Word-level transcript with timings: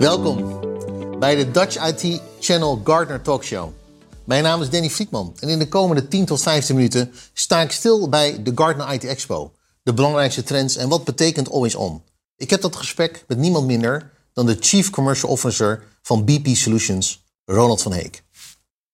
Welkom 0.00 0.60
bij 1.18 1.34
de 1.34 1.50
Dutch 1.50 1.86
IT 1.88 2.20
Channel 2.40 2.80
Gartner 2.84 3.22
Talk 3.22 3.44
Show. 3.44 3.72
Mijn 4.24 4.42
naam 4.42 4.62
is 4.62 4.70
Danny 4.70 4.90
Friedman 4.90 5.36
en 5.40 5.48
in 5.48 5.58
de 5.58 5.68
komende 5.68 6.08
10 6.08 6.24
tot 6.24 6.42
15 6.42 6.74
minuten 6.74 7.12
sta 7.32 7.60
ik 7.60 7.72
stil 7.72 8.08
bij 8.08 8.42
de 8.42 8.52
Gartner 8.54 8.92
IT 8.92 9.04
Expo. 9.04 9.52
De 9.82 9.94
belangrijkste 9.94 10.42
trends 10.42 10.76
en 10.76 10.88
wat 10.88 11.04
betekent 11.04 11.50
Always 11.50 11.74
On. 11.74 12.02
Ik 12.36 12.50
heb 12.50 12.60
dat 12.60 12.76
gesprek 12.76 13.24
met 13.26 13.38
niemand 13.38 13.66
minder 13.66 14.12
dan 14.32 14.46
de 14.46 14.56
Chief 14.60 14.90
Commercial 14.90 15.30
Officer 15.30 15.82
van 16.02 16.24
BP 16.24 16.46
Solutions, 16.46 17.24
Ronald 17.44 17.82
van 17.82 17.92
Heek. 17.92 18.22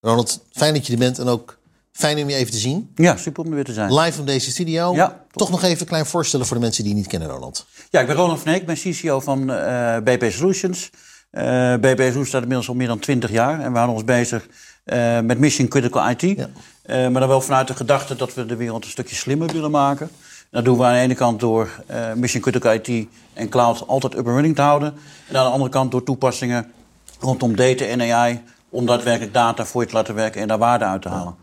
Ronald, 0.01 0.41
fijn 0.51 0.75
dat 0.75 0.87
je 0.87 0.93
er 0.93 0.99
bent 0.99 1.19
en 1.19 1.29
ook 1.29 1.56
fijn 1.97 2.19
om 2.23 2.29
je 2.29 2.37
even 2.37 2.53
te 2.53 2.59
zien. 2.59 2.91
Ja, 2.95 3.17
super 3.17 3.45
om 3.45 3.49
er 3.49 3.55
weer 3.55 3.65
te 3.65 3.73
zijn. 3.73 3.95
Live 3.95 4.21
op 4.21 4.27
deze 4.27 4.51
studio. 4.51 4.95
Ja. 4.95 5.25
Toch 5.31 5.51
nog 5.51 5.63
even 5.63 5.81
een 5.81 5.87
klein 5.87 6.07
voorstellen 6.07 6.47
voor 6.47 6.57
de 6.57 6.63
mensen 6.63 6.83
die 6.85 6.93
je 6.93 6.99
niet 6.99 7.09
kennen, 7.09 7.29
Ronald. 7.29 7.67
Ja, 7.91 8.01
ik 8.01 8.07
ben 8.07 8.17
Ronald 8.17 8.41
van 8.41 8.49
Heek, 8.53 8.61
ik 8.61 8.67
ben 8.67 8.77
CCO 8.77 9.21
van 9.21 9.53
eh, 9.53 9.97
BP 9.97 10.31
Solutions. 10.31 10.91
Uh, 11.33 11.75
BP 11.75 11.99
Solutions 11.99 12.29
staat 12.29 12.41
inmiddels 12.41 12.69
al 12.69 12.75
meer 12.75 12.87
dan 12.87 12.99
20 12.99 13.31
jaar. 13.31 13.61
En 13.61 13.71
we 13.71 13.77
houden 13.77 13.95
ons 13.95 14.05
bezig 14.05 14.47
uh, 14.85 15.21
met 15.21 15.39
mission 15.39 15.69
critical 15.69 16.11
IT. 16.11 16.21
Ja. 16.21 16.49
maar 16.87 17.21
dan 17.21 17.29
wel 17.29 17.41
vanuit 17.41 17.69
de 17.69 17.75
gedachte 17.75 18.17
dat 18.17 18.35
we 18.35 18.47
de 18.47 18.57
wereld 18.57 18.85
een 18.85 18.91
stukje 18.91 19.17
slimmer 19.17 19.53
willen 19.53 19.71
maken. 19.71 20.11
Dat 20.51 20.65
doen 20.65 20.79
we 20.79 20.85
aan 20.85 20.93
de 20.93 20.99
ene 20.99 21.15
kant 21.15 21.41
door 21.41 21.83
mission 22.15 22.43
critical 22.43 22.73
IT 22.73 23.07
en 23.33 23.49
cloud 23.49 23.87
altijd 23.87 24.13
up 24.13 24.27
and 24.27 24.35
running 24.35 24.55
te 24.55 24.63
houden. 24.63 24.95
En 25.29 25.37
aan 25.37 25.45
de 25.45 25.51
andere 25.51 25.71
kant 25.71 25.91
door 25.91 26.03
toepassingen 26.03 26.73
rondom 27.21 27.57
data 27.57 27.85
en 27.85 28.13
AI 28.13 28.43
om 28.77 28.87
daadwerkelijk 28.87 29.35
data 29.35 29.67
voor 29.67 29.83
je 29.83 29.89
te 29.89 29.95
laten 29.95 30.15
werken 30.15 30.41
en 30.41 30.49
daar 30.49 30.59
waarde 30.59 30.85
uit 30.85 31.03
te 31.03 31.09
halen. 31.09 31.35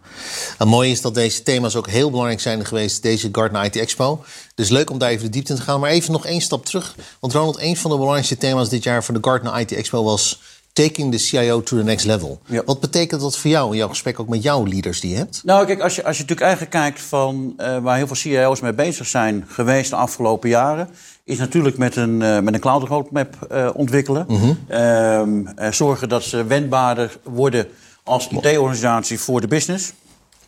Ja. 0.59 0.66
mooi 0.66 0.92
is 0.92 1.02
dat 1.02 1.14
deze 1.14 1.44
thema's 1.44 1.75
ook 1.75 1.88
heel 1.88 2.09
belangrijk 2.09 2.42
zijn 2.42 2.66
geweest, 2.66 3.02
deze 3.02 3.30
Gartner 3.31 3.64
IT 3.64 3.75
Expo. 3.75 4.23
Dus 4.56 4.70
leuk 4.70 4.90
om 4.90 4.98
daar 4.98 5.09
even 5.09 5.25
de 5.25 5.30
diepte 5.30 5.52
in 5.52 5.58
te 5.58 5.64
gaan. 5.66 5.80
Maar 5.80 5.90
even 5.90 6.12
nog 6.12 6.25
één 6.25 6.42
stap 6.42 6.66
terug. 6.66 6.95
Want 7.20 7.34
Ronald, 7.34 7.59
een 7.59 7.78
van 7.78 7.90
de 7.90 7.95
belangrijkste 7.95 8.38
thema's 8.38 8.70
dit 8.70 8.84
jaar 8.84 9.03
voor 9.03 9.14
de 9.14 9.30
Gartner 9.30 9.59
IT 9.59 9.72
Expo 9.72 10.03
was 10.03 10.42
taking 10.73 11.11
the 11.11 11.17
CIO 11.17 11.61
to 11.61 11.77
the 11.77 11.83
next 11.83 12.05
level. 12.05 12.39
Ja. 12.45 12.61
Wat 12.66 12.79
betekent 12.79 13.21
dat 13.21 13.38
voor 13.38 13.49
jou 13.49 13.71
in 13.71 13.77
jouw 13.77 13.88
gesprek 13.88 14.19
ook 14.19 14.27
met 14.27 14.43
jouw 14.43 14.66
leaders 14.66 14.99
die 15.02 15.11
je 15.11 15.17
hebt? 15.17 15.41
Nou, 15.43 15.66
kijk, 15.66 15.81
als 15.81 15.95
je, 15.95 16.03
als 16.03 16.16
je 16.17 16.21
natuurlijk 16.21 16.47
eigenlijk 16.47 16.71
kijkt 16.71 17.02
van 17.02 17.53
uh, 17.57 17.77
waar 17.77 17.97
heel 17.97 18.07
veel 18.07 18.16
CIO's 18.16 18.59
mee 18.59 18.73
bezig 18.73 19.07
zijn 19.07 19.45
geweest 19.47 19.89
de 19.89 19.95
afgelopen 19.95 20.49
jaren, 20.49 20.89
is 21.23 21.38
natuurlijk 21.38 21.77
met 21.77 21.95
een, 21.95 22.21
uh, 22.21 22.39
met 22.39 22.53
een 22.53 22.59
cloud 22.59 22.88
roadmap 22.88 23.47
uh, 23.51 23.69
ontwikkelen. 23.73 24.25
Mm 24.27 24.57
-hmm. 24.69 25.47
zorgen 25.71 26.09
dat 26.09 26.23
ze 26.23 26.45
wendbaarder 26.45 27.17
worden 27.23 27.67
als 28.03 28.27
IT-organisatie 28.27 29.19
voor 29.19 29.41
de 29.41 29.47
business. 29.47 29.94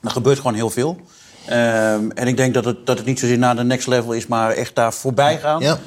Er 0.02 0.12
gebeurt 0.12 0.38
gewoon 0.38 0.54
heel 0.54 0.70
veel. 0.70 0.98
Um, 1.50 2.12
en 2.12 2.28
ik 2.28 2.38
denk 2.38 2.54
dat 2.54 2.66
het, 2.66 2.86
dat 2.86 2.98
het 2.98 3.06
niet 3.06 3.20
zozeer 3.20 3.38
naar 3.38 3.56
de 3.56 3.64
next 3.64 3.88
level 3.88 4.12
is, 4.12 4.28
maar 4.28 4.52
echt 4.52 4.76
daar 4.76 4.94
voorbij 4.94 5.38
gaan. 5.40 5.62
Ja. 5.62 5.80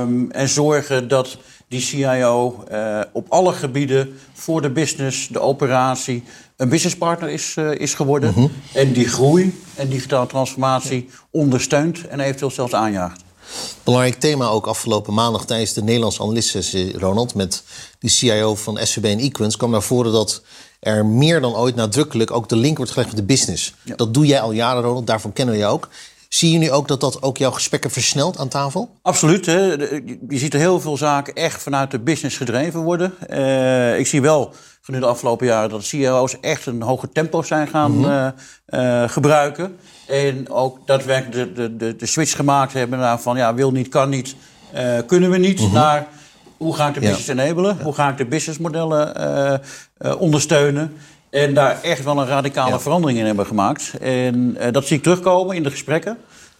Um, 0.00 0.30
en 0.30 0.48
zorgen 0.48 1.08
dat 1.08 1.38
die 1.68 1.80
CIO 1.80 2.64
uh, 2.72 3.00
op 3.12 3.26
alle 3.28 3.52
gebieden 3.52 4.18
voor 4.32 4.62
de 4.62 4.70
business, 4.70 5.28
de 5.28 5.40
operatie, 5.40 6.22
een 6.56 6.68
businesspartner 6.68 7.30
is, 7.30 7.54
uh, 7.58 7.74
is 7.74 7.94
geworden. 7.94 8.32
-hmm. 8.32 8.50
En 8.72 8.92
die 8.92 9.08
groei 9.08 9.62
en 9.74 9.88
digitale 9.88 10.26
transformatie 10.26 11.10
ondersteunt 11.30 12.08
en 12.08 12.20
eventueel 12.20 12.50
zelfs 12.50 12.74
aanjaagt. 12.74 13.24
Belangrijk 13.82 14.20
thema 14.20 14.46
ook 14.46 14.66
afgelopen 14.66 15.14
maandag 15.14 15.44
tijdens 15.44 15.72
de 15.72 15.82
Nederlandse 15.82 16.22
analystsessie, 16.22 16.98
Ronald, 16.98 17.34
met 17.34 17.62
die 17.98 18.10
CIO 18.10 18.54
van 18.54 18.78
SVB 18.82 19.04
en 19.04 19.18
Equins, 19.18 19.56
kwam 19.56 19.70
naar 19.70 19.82
voren 19.82 20.12
dat 20.12 20.42
er 20.80 21.06
meer 21.06 21.40
dan 21.40 21.54
ooit 21.54 21.74
nadrukkelijk 21.74 22.30
ook 22.30 22.48
de 22.48 22.56
link 22.56 22.76
wordt 22.76 22.92
gelegd 22.92 23.10
met 23.10 23.20
de 23.20 23.26
business. 23.26 23.74
Ja. 23.82 23.96
Dat 23.96 24.14
doe 24.14 24.26
jij 24.26 24.40
al 24.40 24.52
jaren, 24.52 24.82
Ronald, 24.82 25.06
daarvan 25.06 25.32
kennen 25.32 25.54
we 25.54 25.60
je 25.60 25.66
ook. 25.66 25.88
Zie 26.36 26.52
je 26.52 26.58
nu 26.58 26.70
ook 26.70 26.88
dat 26.88 27.00
dat 27.00 27.22
ook 27.22 27.36
jouw 27.36 27.50
gesprekken 27.50 27.90
versnelt 27.90 28.38
aan 28.38 28.48
tafel? 28.48 28.90
Absoluut. 29.02 29.46
Hè. 29.46 29.60
Je 30.28 30.38
ziet 30.38 30.54
er 30.54 30.60
heel 30.60 30.80
veel 30.80 30.96
zaken 30.96 31.34
echt 31.34 31.62
vanuit 31.62 31.90
de 31.90 31.98
business 31.98 32.36
gedreven 32.36 32.80
worden. 32.80 33.14
Uh, 33.30 33.98
ik 33.98 34.06
zie 34.06 34.20
wel 34.20 34.54
gedurende 34.80 35.06
de 35.06 35.12
afgelopen 35.12 35.46
jaren 35.46 35.70
dat 35.70 35.84
CIO's 35.84 36.40
echt 36.40 36.66
een 36.66 36.82
hoger 36.82 37.12
tempo 37.12 37.42
zijn 37.42 37.68
gaan 37.68 37.90
mm 37.90 38.04
-hmm. 38.04 38.32
uh, 38.66 39.02
uh, 39.02 39.08
gebruiken. 39.08 39.76
En 40.06 40.50
ook 40.50 40.86
daadwerkelijk 40.86 41.56
de, 41.56 41.76
de, 41.76 41.96
de, 41.96 42.06
switch 42.06 42.36
gemaakt 42.36 42.72
hebben 42.72 42.98
naar 42.98 43.20
van 43.20 43.36
ja, 43.36 43.54
wil 43.54 43.72
niet, 43.72 43.88
kan 43.88 44.08
niet, 44.08 44.36
kunnen 45.06 45.30
we 45.30 45.38
niet. 45.38 45.58
Mm 45.58 45.64
-hmm. 45.64 45.74
Naar 45.74 46.06
hoe 46.56 46.74
ga 46.74 46.88
ik 46.88 46.94
de 46.94 47.00
business 47.00 47.26
ja. 47.26 47.32
enabelen? 47.32 47.76
Ja. 47.78 47.84
Hoe 47.84 47.94
ga 47.94 48.08
ik 48.08 48.16
de 48.16 48.26
businessmodellen 48.26 49.60
ondersteunen? 50.18 50.96
En 51.30 51.54
daar 51.54 51.82
echt 51.82 52.04
wel 52.04 52.18
een 52.18 52.26
radicale 52.26 52.70
ja. 52.70 52.80
verandering 52.80 53.18
in 53.18 53.26
hebben 53.26 53.46
gemaakt. 53.46 53.94
En 54.00 54.56
uh, 54.60 54.72
dat 54.72 54.86
zie 54.86 54.96
ik 54.96 55.02
terugkomen 55.02 55.56
in 55.56 55.62
de 55.62 55.70
gesprekken. 55.70 56.18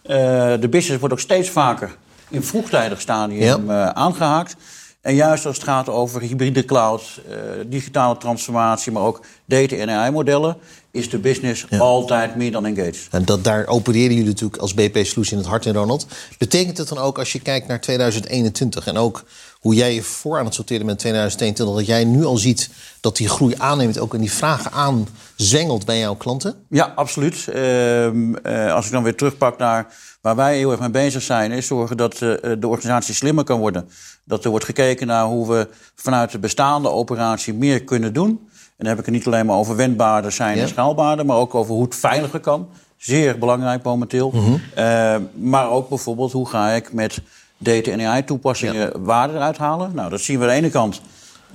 Uh, 0.09 0.15
de 0.59 0.67
business 0.69 0.99
wordt 0.99 1.13
ook 1.13 1.19
steeds 1.19 1.49
vaker 1.49 1.95
in 2.29 2.43
vroegtijdig 2.43 3.01
stadium 3.01 3.41
ja. 3.41 3.57
uh, 3.57 3.89
aangehaakt. 3.89 4.55
En 5.01 5.15
juist 5.15 5.45
als 5.45 5.55
het 5.55 5.65
gaat 5.65 5.89
over 5.89 6.21
hybride 6.21 6.65
cloud, 6.65 7.21
digitale 7.67 8.17
transformatie, 8.17 8.91
maar 8.91 9.03
ook 9.03 9.21
data- 9.45 9.75
en 9.75 9.89
AI-modellen, 9.89 10.57
is 10.91 11.09
de 11.09 11.17
business 11.17 11.65
ja. 11.69 11.77
altijd 11.77 12.35
meer 12.35 12.51
dan 12.51 12.65
engaged. 12.65 13.07
En 13.11 13.25
dat, 13.25 13.43
daar 13.43 13.67
opereren 13.67 14.09
jullie 14.09 14.25
natuurlijk 14.25 14.61
als 14.61 14.73
BP 14.73 14.95
Solutions 14.95 15.31
in 15.31 15.37
het 15.37 15.47
hart 15.47 15.65
in, 15.65 15.73
Ronald. 15.73 16.07
Betekent 16.37 16.77
het 16.77 16.87
dan 16.87 16.97
ook 16.97 17.19
als 17.19 17.31
je 17.31 17.39
kijkt 17.39 17.67
naar 17.67 17.81
2021 17.81 18.87
en 18.87 18.97
ook 18.97 19.23
hoe 19.67 19.75
jij 19.75 19.93
je 19.93 20.03
voor 20.03 20.39
aan 20.39 20.45
het 20.45 20.53
sorteren 20.53 20.85
bent 20.85 20.99
2022, 20.99 21.75
dat 21.75 21.85
jij 21.85 22.03
nu 22.03 22.25
al 22.25 22.37
ziet 22.37 22.69
dat 23.01 23.17
die 23.17 23.29
groei 23.29 23.53
aanneemt, 23.57 23.99
ook 23.99 24.13
in 24.13 24.19
die 24.19 24.31
vragen 24.31 24.71
aanzwengelt 24.71 25.85
bij 25.85 25.99
jouw 25.99 26.15
klanten? 26.15 26.55
Ja, 26.69 26.93
absoluut. 26.95 27.47
Uh, 27.49 28.05
uh, 28.05 28.73
als 28.73 28.85
ik 28.85 28.91
dan 28.91 29.03
weer 29.03 29.15
terugpak 29.15 29.57
naar 29.57 29.93
waar 30.21 30.35
wij 30.35 30.57
heel 30.57 30.71
erg 30.71 30.79
mee 30.79 30.89
bezig 30.89 31.21
zijn, 31.21 31.51
is 31.51 31.67
zorgen 31.67 31.97
dat 31.97 32.13
uh, 32.13 32.35
de 32.59 32.67
organisatie 32.67 33.13
slimmer 33.13 33.43
kan 33.43 33.59
worden. 33.59 33.89
Dat 34.23 34.43
er 34.43 34.49
wordt 34.49 34.65
gekeken 34.65 35.07
naar 35.07 35.25
hoe 35.25 35.47
we 35.47 35.67
vanuit 35.95 36.31
de 36.31 36.39
bestaande 36.39 36.89
operatie 36.89 37.53
meer 37.53 37.83
kunnen 37.83 38.13
doen. 38.13 38.29
En 38.29 38.85
dan 38.85 38.87
heb 38.87 38.99
ik 38.99 39.05
het 39.05 39.13
niet 39.13 39.27
alleen 39.27 39.45
maar 39.45 39.57
over 39.57 39.75
wendbaarder 39.75 40.31
zijn 40.31 40.55
ja. 40.55 40.61
en 40.61 40.67
schaalbaarder, 40.67 41.25
maar 41.25 41.37
ook 41.37 41.55
over 41.55 41.73
hoe 41.73 41.83
het 41.83 41.95
veiliger 41.95 42.39
kan. 42.39 42.69
Zeer 42.97 43.37
belangrijk 43.37 43.83
momenteel. 43.83 44.31
Mm 44.33 44.43
-hmm. 44.75 45.29
maar 45.33 45.69
ook 45.69 45.89
bijvoorbeeld 45.89 46.31
hoe 46.31 46.49
ga 46.49 46.69
ik 46.69 46.93
met 46.93 47.21
data- 47.57 47.91
en 47.91 48.01
AI-toepassingen 48.01 48.81
ja. 48.81 48.99
waarde 48.99 49.33
eruit 49.33 49.57
halen. 49.57 49.91
Nou, 49.93 50.09
dat 50.09 50.21
zien 50.21 50.37
we 50.39 50.43
aan 50.43 50.49
de 50.49 50.55
ene 50.55 50.69
kant. 50.69 51.01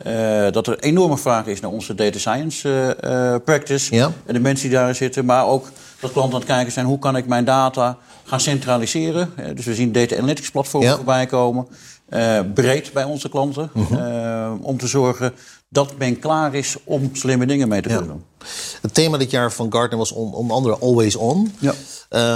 Uh, 0.06 0.50
dat 0.50 0.66
er 0.66 0.78
enorme 0.78 1.18
vraag 1.18 1.46
is 1.46 1.60
naar 1.60 1.70
onze 1.70 1.94
data 1.94 2.18
science 2.18 2.96
uh, 3.04 3.34
practice. 3.44 3.94
Ja. 3.94 4.12
En 4.26 4.34
de 4.34 4.40
mensen 4.40 4.68
die 4.68 4.76
daarin 4.76 4.94
zitten. 4.94 5.24
Maar 5.24 5.46
ook 5.46 5.70
dat 6.02 6.12
klanten 6.12 6.34
aan 6.34 6.40
het 6.40 6.50
kijken 6.50 6.72
zijn... 6.72 6.86
hoe 6.86 6.98
kan 6.98 7.16
ik 7.16 7.26
mijn 7.26 7.44
data 7.44 7.98
gaan 8.24 8.40
centraliseren. 8.40 9.32
Uh, 9.38 9.46
dus 9.54 9.64
we 9.64 9.74
zien 9.74 9.92
data 9.92 10.16
analytics 10.16 10.50
platformen 10.50 10.88
ja. 10.88 10.96
voorbij 10.96 11.26
komen. 11.26 11.66
breed 12.54 12.92
bij 12.92 13.04
onze 13.04 13.28
klanten. 13.28 13.70
-huh. 13.72 13.90
Mhm. 13.90 14.62
om 14.62 14.78
te 14.78 14.86
zorgen 14.86 15.34
dat 15.72 15.98
men 15.98 16.18
klaar 16.18 16.54
is 16.54 16.76
om 16.84 17.10
slimme 17.12 17.46
dingen 17.46 17.68
mee 17.68 17.82
te 17.82 17.88
kunnen 17.88 18.06
doen. 18.06 18.24
Het 18.82 18.94
thema 18.94 19.18
dit 19.18 19.30
jaar 19.30 19.52
van 19.52 19.72
Gartner 19.72 19.98
was 19.98 20.12
on, 20.12 20.32
onder 20.32 20.56
andere 20.56 20.78
Always 20.78 21.16
On. 21.16 21.54
Ja. 21.58 21.72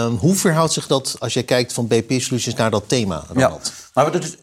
Um, 0.04 0.16
hoe 0.16 0.34
verhoudt 0.34 0.72
zich 0.72 0.86
dat 0.86 1.16
als 1.18 1.34
je 1.34 1.42
kijkt 1.42 1.72
van 1.72 1.86
BP 1.86 2.20
Solutions 2.20 2.54
naar 2.54 2.70
dat 2.70 2.88
thema, 2.88 3.24
Ronald? 3.28 3.72
Ja. 3.94 4.00
Nou, 4.02 4.12
dat 4.12 4.24
is 4.24 4.36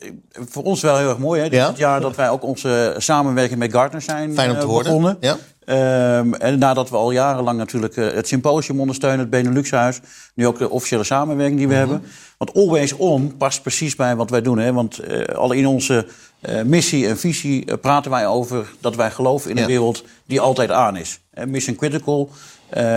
voor 0.50 0.64
ons 0.64 0.82
wel 0.82 0.98
heel 0.98 1.10
erg 1.10 1.18
mooi. 1.18 1.42
Hè? 1.42 1.50
Dit 1.50 1.60
ja? 1.60 1.68
het 1.68 1.78
jaar 1.78 2.02
dat 2.02 2.16
wij 2.16 2.30
ook 2.30 2.44
onze 2.44 2.96
samenwerking 2.98 3.60
met 3.60 3.72
Gartner 3.72 4.02
zijn 4.02 4.34
Fijn 4.34 4.52
om 4.52 4.60
te 4.60 4.66
begonnen. 4.66 5.18
Ja. 5.20 5.38
Um, 5.66 6.34
en 6.34 6.60
nadat 6.60 6.90
we 6.90 6.96
al 6.96 7.12
jarenlang 7.12 7.58
natuurlijk 7.58 7.96
uh, 7.96 8.14
het 8.14 8.28
symposium 8.28 8.80
ondersteunen, 8.80 9.20
het 9.20 9.30
Beneluxhuis, 9.30 10.00
nu 10.34 10.48
ook 10.48 10.58
de 10.58 10.70
officiële 10.70 11.04
samenwerking 11.04 11.58
die 11.58 11.68
we 11.68 11.74
mm 11.74 11.80
-hmm. 11.82 11.90
hebben. 11.90 12.10
Want 12.38 12.54
Always 12.54 12.94
On 12.94 13.38
past 13.38 13.62
precies 13.62 13.96
bij 13.96 14.16
wat 14.16 14.30
wij 14.30 14.42
doen. 14.42 14.58
Hè? 14.58 14.74
Want 14.74 15.10
uh, 15.10 15.24
al 15.24 15.52
in 15.52 15.68
onze 15.68 16.08
uh, 16.50 16.62
missie 16.62 17.08
en 17.08 17.18
visie 17.18 17.78
praten 17.78 18.12
wij 18.12 18.28
over 18.28 18.72
dat 18.80 18.96
wij 18.96 19.12
geloven 19.12 19.50
in 19.50 19.56
ja. 19.56 19.62
een 19.62 19.68
wereld 19.68 20.04
die 20.26 20.40
altijd 20.40 20.72
aan 20.72 20.96
is. 20.96 21.20
Mission 21.46 21.76
critical 21.76 22.30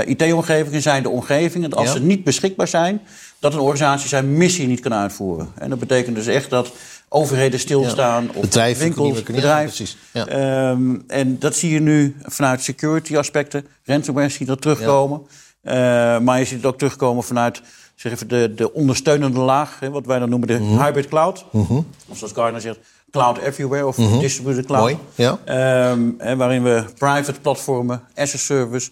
IT-omgevingen 0.04 0.82
zijn 0.82 1.02
de 1.02 1.08
omgevingen. 1.08 1.72
Als 1.72 1.86
ja. 1.86 1.92
ze 1.92 2.02
niet 2.02 2.24
beschikbaar 2.24 2.68
zijn, 2.68 3.00
dat 3.38 3.52
een 3.52 3.60
organisatie 3.60 4.08
zijn 4.08 4.36
missie 4.36 4.66
niet 4.66 4.80
kan 4.80 4.94
uitvoeren. 4.94 5.48
En 5.54 5.70
dat 5.70 5.78
betekent 5.78 6.16
dus 6.16 6.26
echt 6.26 6.50
dat 6.50 6.72
overheden 7.08 7.60
stilstaan. 7.60 8.28
Of 8.34 8.40
bedrijven, 8.40 8.94
winkels. 8.94 9.96
Ja. 10.12 10.70
Um, 10.70 11.04
en 11.06 11.38
dat 11.38 11.54
zie 11.54 11.70
je 11.70 11.80
nu 11.80 12.16
vanuit 12.22 12.62
security 12.62 13.16
aspecten. 13.16 13.66
Ransomware 13.84 14.28
zie 14.28 14.40
je 14.40 14.46
dat 14.46 14.60
terugkomen. 14.60 15.20
Uh, 15.64 15.72
maar 16.18 16.38
je 16.38 16.44
ziet 16.44 16.56
het 16.56 16.66
ook 16.66 16.78
terugkomen 16.78 17.24
vanuit 17.24 17.62
zeg 17.94 18.12
even, 18.12 18.28
de, 18.28 18.54
de 18.54 18.72
ondersteunende 18.72 19.40
laag. 19.40 19.80
Hè, 19.80 19.90
wat 19.90 20.06
wij 20.06 20.18
dan 20.18 20.28
noemen 20.28 20.48
de 20.48 20.58
mm 20.58 20.68
-hmm. 20.68 20.82
hybrid 20.82 21.08
cloud. 21.08 21.44
Mm 21.52 21.64
-hmm. 21.68 21.86
Of 22.08 22.18
zoals 22.18 22.32
Gartner 22.32 22.60
zegt, 22.60 22.78
cloud 23.10 23.38
everywhere 23.38 23.86
of 23.86 23.96
mm 23.96 24.08
-hmm. 24.08 24.20
distributed 24.20 24.66
cloud. 24.66 24.82
Mooi, 24.82 24.98
ja. 25.14 25.90
Um, 25.90 26.14
en 26.18 26.38
waarin 26.38 26.62
we 26.62 26.84
private 26.98 27.40
platformen, 27.40 28.02
as 28.14 28.34
a 28.34 28.38
service... 28.38 28.90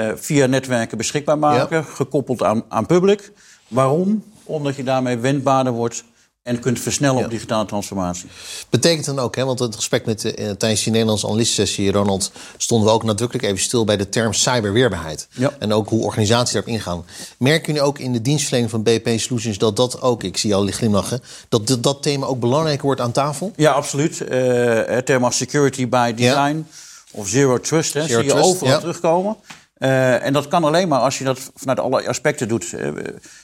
Uh, 0.00 0.12
via 0.16 0.46
netwerken 0.46 0.98
beschikbaar 0.98 1.38
maken, 1.38 1.84
gekoppeld 1.84 2.42
aan, 2.42 2.64
aan 2.68 2.86
public. 2.86 3.32
Waarom? 3.68 4.24
Omdat 4.44 4.76
je 4.76 4.82
daarmee 4.82 5.16
wendbaarder 5.16 5.72
wordt 5.72 6.04
en 6.44 6.60
kunt 6.60 6.80
versnellen 6.80 7.24
op 7.24 7.30
digitale 7.30 7.66
transformatie. 7.66 8.28
Betekent 8.70 9.06
dan 9.06 9.18
ook, 9.18 9.36
hè, 9.36 9.44
want 9.44 9.58
het 9.58 9.74
gesprek 9.74 10.06
met 10.06 10.24
uh, 10.24 10.50
tijdens 10.50 10.82
die 10.82 10.92
Nederlandse 10.92 11.26
analistensessie, 11.26 11.92
Ronald, 11.92 12.32
stonden 12.56 12.88
we 12.88 12.94
ook 12.94 13.02
nadrukkelijk 13.02 13.46
even 13.46 13.58
stil 13.58 13.84
bij 13.84 13.96
de 13.96 14.08
term 14.08 14.32
cyberweerbaarheid. 14.32 15.28
Ja. 15.30 15.52
En 15.58 15.72
ook 15.72 15.88
hoe 15.88 16.04
organisaties 16.04 16.52
daarop 16.52 16.72
ingaan. 16.72 17.04
Merken 17.38 17.66
jullie 17.66 17.88
ook 17.88 17.98
in 17.98 18.12
de 18.12 18.22
dienstverlening 18.22 18.70
van 18.70 18.82
BP 18.82 19.18
Solutions 19.20 19.58
dat 19.58 19.76
dat 19.76 20.00
ook, 20.02 20.22
ik 20.22 20.36
zie 20.36 20.54
al 20.54 20.66
glimlachen, 20.66 21.22
dat 21.48 21.66
dat, 21.66 21.82
dat 21.82 22.02
thema 22.02 22.26
ook 22.26 22.40
belangrijker 22.40 22.84
wordt 22.84 23.00
aan 23.00 23.12
tafel? 23.12 23.52
Ja, 23.56 23.72
absoluut. 23.72 24.20
Uh, 24.20 24.80
het 24.86 25.06
thema 25.06 25.30
security 25.30 25.88
by 25.88 26.14
design 26.14 26.66
of 27.10 27.28
zero 27.28 27.60
trust, 27.60 27.94
hè, 27.94 28.06
Zero 28.06 28.20
zie 28.20 28.34
je 28.34 28.42
overal 28.42 28.80
terugkomen. 28.80 29.36
Uh, 29.84 30.24
en 30.24 30.32
dat 30.32 30.48
kan 30.48 30.64
alleen 30.64 30.88
maar 30.88 30.98
als 30.98 31.18
je 31.18 31.24
dat 31.24 31.50
vanuit 31.54 31.80
alle 31.80 32.08
aspecten 32.08 32.48
doet. 32.48 32.72
Uh, 32.72 32.88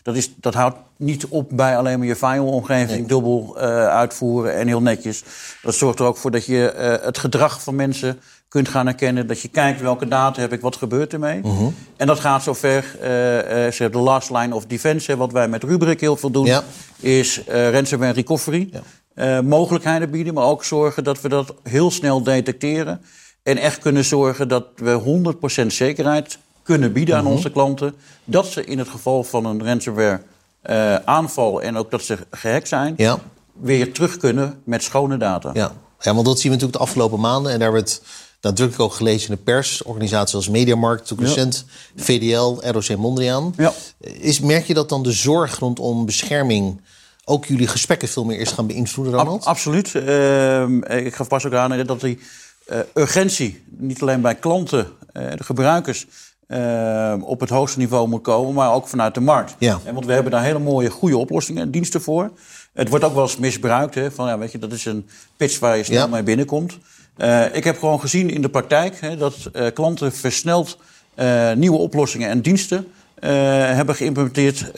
dat, 0.02 0.16
is, 0.16 0.32
dat 0.36 0.54
houdt 0.54 0.76
niet 0.96 1.26
op 1.26 1.48
bij 1.52 1.76
alleen 1.76 1.98
maar 1.98 2.06
je 2.08 2.16
firewall-omgeving 2.16 2.98
Nee. 2.98 3.06
dubbel 3.06 3.54
uh, 3.56 3.62
uitvoeren 3.86 4.54
en 4.54 4.66
heel 4.66 4.82
netjes. 4.82 5.22
Dat 5.62 5.74
zorgt 5.74 5.98
er 5.98 6.04
ook 6.04 6.16
voor 6.16 6.30
dat 6.30 6.46
je 6.46 6.98
het 7.02 7.18
gedrag 7.18 7.62
van 7.62 7.74
mensen 7.74 8.20
kunt 8.48 8.68
gaan 8.68 8.86
herkennen. 8.86 9.26
Dat 9.26 9.40
je 9.40 9.48
kijkt 9.48 9.80
welke 9.80 10.08
data 10.08 10.40
heb 10.40 10.52
ik, 10.52 10.60
wat 10.60 10.76
gebeurt 10.76 11.12
ermee. 11.12 11.40
Mhm. 11.40 11.64
En 11.96 12.06
dat 12.06 12.20
gaat 12.20 12.42
zover, 12.42 12.84
uh, 12.94 13.00
de 13.90 13.98
last 13.98 14.30
line 14.30 14.54
of 14.54 14.66
defense, 14.66 15.16
wat 15.16 15.32
wij 15.32 15.48
met 15.48 15.62
Rubrik 15.62 16.00
heel 16.00 16.16
veel 16.16 16.30
doen, 16.30 16.46
Ja. 16.46 16.62
is 17.00 17.40
ransomware 17.46 18.12
recovery. 18.12 18.68
Ja. 19.14 19.42
mogelijkheden 19.42 20.10
bieden, 20.10 20.34
maar 20.34 20.44
ook 20.44 20.64
zorgen 20.64 21.04
dat 21.04 21.20
we 21.20 21.28
dat 21.28 21.54
heel 21.62 21.90
snel 21.90 22.22
detecteren. 22.22 23.00
En 23.50 23.56
echt 23.56 23.78
kunnen 23.78 24.04
zorgen 24.04 24.48
dat 24.48 24.64
we 24.76 25.22
100% 25.62 25.66
zekerheid 25.66 26.38
kunnen 26.62 26.92
bieden 26.92 27.16
aan 27.16 27.26
onze 27.26 27.50
klanten. 27.50 27.94
Dat 28.24 28.46
ze 28.46 28.64
in 28.64 28.78
het 28.78 28.88
geval 28.88 29.24
van 29.24 29.44
een 29.44 29.64
ransomware 29.64 30.20
uh, 30.70 30.94
aanval 30.94 31.62
en 31.62 31.76
ook 31.76 31.90
dat 31.90 32.02
ze 32.02 32.18
gehackt 32.30 32.68
zijn, 32.68 32.94
Ja. 32.96 33.18
weer 33.60 33.92
terug 33.92 34.16
kunnen 34.16 34.60
met 34.64 34.82
schone 34.82 35.16
data. 35.16 35.50
Ja. 35.54 35.72
ja, 36.00 36.14
want 36.14 36.26
dat 36.26 36.34
zien 36.40 36.50
we 36.52 36.56
natuurlijk 36.56 36.78
de 36.78 36.84
afgelopen 36.84 37.20
maanden. 37.20 37.52
En 37.52 37.58
daar 37.58 37.72
werd 37.72 38.02
nadrukkelijk 38.40 38.90
ook 38.90 38.96
gelezen 38.96 39.28
in 39.30 39.34
de 39.34 39.42
pers. 39.42 39.82
Organisaties 39.82 40.34
als 40.34 40.48
Mediamarkt, 40.48 41.00
natuurlijk 41.10 41.28
Ja. 41.28 41.34
recent, 41.44 41.64
VDL, 41.96 42.70
ROC 42.70 42.96
Mondriaan. 42.96 43.54
Ja. 43.56 43.72
Is, 44.00 44.40
merk 44.40 44.66
je 44.66 44.74
dat 44.74 44.88
dan 44.88 45.02
de 45.02 45.12
zorg 45.12 45.58
rondom 45.58 46.06
bescherming 46.06 46.80
ook 47.24 47.46
jullie 47.46 47.66
gesprekken 47.68 48.08
veel 48.08 48.24
meer 48.24 48.38
is 48.38 48.50
gaan 48.50 48.66
beïnvloeden, 48.66 49.14
Ab- 49.14 49.20
Ronald? 49.24 49.44
absoluut. 49.44 49.94
Uh, 49.94 50.62
ik 51.06 51.14
gaf 51.14 51.28
pas 51.28 51.46
ook 51.46 51.54
aan 51.54 51.84
dat 51.86 52.00
die 52.00 52.18
urgentie 52.94 53.62
niet 53.68 54.02
alleen 54.02 54.20
bij 54.20 54.34
klanten, 54.34 54.86
uh, 55.12 55.22
de 55.36 55.44
gebruikers, 55.44 56.06
uh, 56.48 57.14
op 57.20 57.40
het 57.40 57.48
hoogste 57.48 57.78
niveau 57.78 58.08
moet 58.08 58.22
komen, 58.22 58.54
maar 58.54 58.72
ook 58.72 58.88
vanuit 58.88 59.14
de 59.14 59.20
markt. 59.20 59.54
Ja. 59.58 59.78
En 59.84 59.94
want 59.94 60.06
we 60.06 60.12
hebben 60.12 60.32
daar 60.32 60.42
hele 60.42 60.58
mooie, 60.58 60.90
goede 60.90 61.16
oplossingen 61.16 61.62
en 61.62 61.70
diensten 61.70 62.00
voor. 62.00 62.30
Het 62.74 62.88
wordt 62.88 63.04
ook 63.04 63.14
wel 63.14 63.22
eens 63.22 63.36
misbruikt. 63.36 63.94
Hè, 63.94 64.10
van, 64.10 64.26
ja, 64.26 64.38
weet 64.38 64.52
je, 64.52 64.58
dat 64.58 64.72
is 64.72 64.84
een 64.84 65.08
pitch 65.36 65.58
waar 65.58 65.76
je 65.76 65.84
snel 65.84 65.98
Ja. 65.98 66.06
mee 66.06 66.22
binnenkomt. 66.22 66.78
Uh, 67.18 67.54
ik 67.54 67.64
heb 67.64 67.78
gewoon 67.78 68.00
gezien 68.00 68.30
in 68.30 68.42
de 68.42 68.48
praktijk 68.48 69.00
hè, 69.00 69.16
dat 69.16 69.34
uh, 69.52 69.66
klanten 69.74 70.12
versneld 70.12 70.78
nieuwe 71.54 71.78
oplossingen 71.78 72.28
en 72.28 72.40
diensten 72.40 72.86
hebben 73.20 73.94
geïmplementeerd 73.94 74.72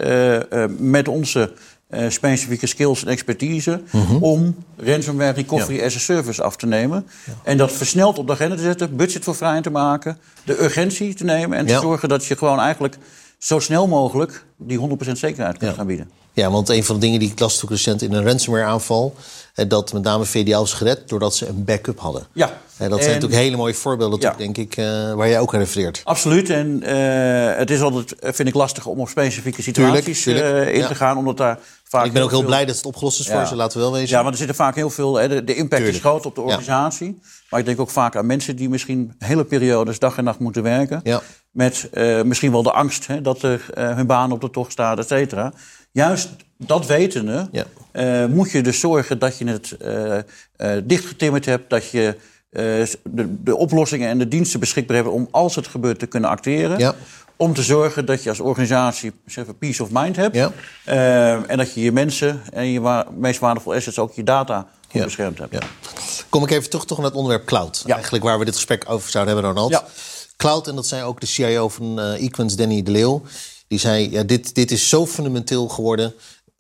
met 0.78 1.08
onze 1.08 1.52
uh, 1.94 2.10
specifieke 2.10 2.66
skills 2.66 3.02
en 3.04 3.08
expertise 3.10 3.80
om 4.20 4.56
ransomware 4.76 5.32
recovery 5.32 5.82
as 5.84 5.96
a 5.96 5.98
service 5.98 6.42
af 6.42 6.56
te 6.56 6.66
nemen. 6.66 7.06
En 7.44 7.56
dat 7.56 7.72
versneld 7.72 8.18
op 8.18 8.26
de 8.26 8.32
agenda 8.32 8.56
te 8.56 8.62
zetten, 8.62 8.96
budget 8.96 9.24
voor 9.24 9.34
vrij 9.34 9.60
te 9.60 9.70
maken, 9.70 10.18
de 10.44 10.62
urgentie 10.62 11.14
te 11.14 11.24
nemen 11.24 11.58
en 11.58 11.66
te 11.66 11.72
Ja. 11.72 11.80
zorgen 11.80 12.08
dat 12.08 12.24
je 12.24 12.36
gewoon 12.36 12.58
eigenlijk 12.60 12.96
zo 13.38 13.58
snel 13.58 13.86
mogelijk 13.88 14.44
die 14.56 14.78
100% 14.78 15.10
zekerheid 15.12 15.58
kunt 15.58 15.74
gaan 15.74 15.86
bieden. 15.86 16.10
Ja, 16.34 16.50
want 16.50 16.68
een 16.68 16.84
van 16.84 16.94
de 16.94 17.00
dingen 17.00 17.18
die 17.20 17.30
ik 17.30 17.38
las 17.38 17.62
recent 17.68 18.02
in 18.02 18.12
een 18.12 18.24
ransomware 18.24 18.64
aanval... 18.66 19.14
eh, 19.54 19.68
dat 19.68 19.92
met 19.92 20.02
name 20.02 20.24
VDL 20.24 20.62
is 20.62 20.72
gered 20.72 21.08
doordat 21.08 21.34
ze 21.36 21.46
een 21.46 21.64
backup 21.64 21.98
hadden. 22.00 22.26
Ja. 22.32 22.46
Eh, 22.76 22.88
dat 22.88 22.98
zijn 22.98 23.00
En- 23.00 23.06
natuurlijk 23.14 23.40
hele 23.42 23.56
mooie 23.56 23.74
voorbeelden, 23.74 24.20
Ja. 24.20 24.34
denk 24.38 24.56
ik, 24.58 24.76
eh, 24.76 25.12
waar 25.14 25.28
jij 25.28 25.40
ook 25.40 25.54
aan 25.54 25.60
refereert. 25.60 26.00
Absoluut. 26.04 26.50
En 26.50 26.82
eh, 26.82 27.56
het 27.58 27.70
is 27.70 27.80
altijd, 27.80 28.14
eh, 28.18 28.32
vind 28.32 28.48
ik, 28.48 28.54
lastig 28.54 28.86
om 28.86 29.00
op 29.00 29.08
specifieke 29.08 29.62
situaties 29.62 30.22
Tuurlijk, 30.22 30.44
tuurlijk. 30.46 30.68
eh, 30.68 30.74
in 30.74 30.80
Ja. 30.80 30.88
te 30.88 30.94
gaan. 30.94 31.16
Omdat 31.16 31.36
daar 31.36 31.58
vaak 31.92 32.04
ik 32.06 32.12
ben 32.12 32.22
ook 32.22 32.30
heel 32.30 32.38
veel- 32.38 32.48
blij 32.48 32.64
dat 32.64 32.76
het 32.76 32.84
opgelost 32.84 33.20
is 33.20 33.26
voor 33.26 33.34
Ja. 33.36 33.44
ze, 33.44 33.56
laten 33.56 33.76
we 33.78 33.82
wel 33.84 33.92
wezen. 33.92 34.08
Ja, 34.08 34.20
want 34.22 34.30
er 34.30 34.36
zitten 34.38 34.56
vaak 34.56 34.74
heel 34.74 34.90
veel. 34.90 35.14
Hè, 35.16 35.28
de, 35.28 35.44
de 35.44 35.54
impact 35.54 35.74
Tuurlijk. 35.82 35.94
is 35.94 36.00
groot 36.00 36.26
op 36.26 36.34
de 36.34 36.40
Ja. 36.40 36.46
organisatie. 36.46 37.20
Maar 37.50 37.60
ik 37.60 37.66
denk 37.66 37.80
ook 37.80 37.90
vaak 37.90 38.16
aan 38.16 38.26
mensen 38.26 38.56
die 38.56 38.68
misschien 38.68 39.12
hele 39.18 39.44
periodes 39.44 39.98
dag 39.98 40.16
en 40.16 40.24
nacht 40.24 40.38
moeten 40.38 40.62
werken. 40.62 41.00
Ja. 41.02 41.20
Met 41.50 41.88
eh, 41.92 42.22
misschien 42.22 42.50
wel 42.52 42.62
de 42.62 42.72
angst 42.72 43.06
hè, 43.06 43.20
dat 43.22 43.42
er 43.42 43.64
eh, 43.74 43.94
hun 43.94 44.06
baan 44.06 44.32
op 44.32 44.40
de 44.40 44.50
tocht 44.50 44.72
staat, 44.72 44.98
et 44.98 45.08
cetera. 45.08 45.52
Juist 45.90 46.28
dat 46.58 46.86
wetende 46.86 47.48
eh, 47.92 48.26
moet 48.26 48.50
je 48.50 48.62
dus 48.62 48.80
zorgen 48.80 49.18
dat 49.18 49.38
je 49.38 49.44
het 49.44 49.76
dichtgetimmerd 50.88 51.44
hebt. 51.44 51.70
Dat 51.70 51.90
je 51.90 52.16
de, 52.50 53.42
de 53.42 53.56
oplossingen 53.56 54.08
en 54.08 54.18
de 54.18 54.28
diensten 54.28 54.60
beschikbaar 54.60 54.96
hebt 54.96 55.08
om 55.08 55.28
als 55.30 55.54
het 55.56 55.66
gebeurt 55.66 55.98
te 55.98 56.06
kunnen 56.06 56.30
acteren. 56.30 56.78
Ja. 56.78 56.94
Om 57.42 57.54
te 57.54 57.62
zorgen 57.62 58.06
dat 58.06 58.22
je 58.22 58.28
als 58.28 58.40
organisatie 58.40 59.12
zeg 59.26 59.44
maar, 59.46 59.54
peace 59.54 59.82
of 59.82 59.88
mind 59.92 60.16
hebt. 60.16 60.34
Ja. 60.36 60.52
Eh, 60.84 61.50
en 61.50 61.56
dat 61.56 61.72
je 61.74 61.80
je 61.80 61.92
mensen 61.92 62.42
en 62.52 62.66
je 62.66 62.80
wa- 62.80 63.06
meest 63.16 63.40
waardevolle 63.40 63.76
assets, 63.76 63.98
ook 63.98 64.12
je 64.14 64.22
data, 64.22 64.66
Ja. 64.90 65.04
beschermd 65.04 65.38
hebt. 65.38 65.52
Ja. 65.52 65.60
Kom 66.28 66.42
ik 66.44 66.50
even 66.50 66.70
terug 66.70 66.84
toch 66.84 66.96
naar 66.98 67.06
het 67.06 67.14
onderwerp 67.16 67.46
cloud. 67.46 67.84
Eigenlijk 67.86 68.24
waar 68.24 68.38
we 68.38 68.44
dit 68.44 68.54
gesprek 68.54 68.84
over 68.88 69.10
zouden 69.10 69.34
hebben, 69.34 69.52
Ronald. 69.52 69.70
Ja. 69.70 69.84
Cloud, 70.36 70.68
en 70.68 70.74
dat 70.74 70.86
zei 70.86 71.02
ook 71.02 71.20
de 71.20 71.26
CIO 71.26 71.68
van 71.68 72.00
Equins, 72.00 72.56
Danny 72.56 72.82
de 72.82 72.90
Leeuw. 72.90 73.22
Die 73.68 73.78
zei, 73.78 74.10
ja, 74.10 74.22
dit, 74.22 74.54
dit 74.54 74.70
is 74.70 74.88
zo 74.88 75.06
fundamenteel 75.06 75.68
geworden. 75.68 76.14